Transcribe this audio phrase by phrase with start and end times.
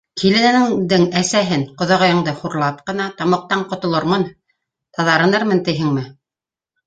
[0.19, 4.25] Киленеңдең әсәһен, ҡоҙағыйыңды, хурлап ҡына тамуҡтан ҡотолормон,
[5.01, 6.07] таҙарынырмын тиһеңме?